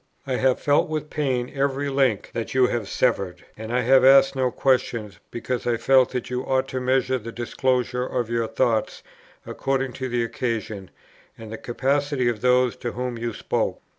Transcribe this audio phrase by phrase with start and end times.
[0.25, 4.35] I have felt with pain every link that you have severed, and I have asked
[4.35, 9.03] no questions, because I felt that you ought to measure the disclosure of your thoughts
[9.45, 10.89] according to the occasion,
[11.37, 13.79] and the capacity of those to whom you spoke.